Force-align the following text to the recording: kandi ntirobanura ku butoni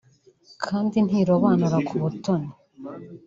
kandi 0.63 0.97
ntirobanura 1.07 1.77
ku 1.87 1.95
butoni 2.01 2.49